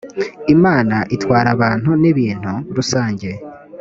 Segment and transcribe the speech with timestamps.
[0.55, 3.29] imana itwarabantu n’ibintu rusange